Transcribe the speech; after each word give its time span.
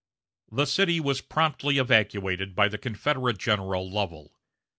The 0.51 0.65
city 0.65 0.99
was 0.99 1.21
promptly 1.21 1.77
evacuated 1.77 2.55
by 2.55 2.69
the 2.69 2.79
Confederate 2.79 3.37
General 3.37 3.87
Lovell. 3.87 4.33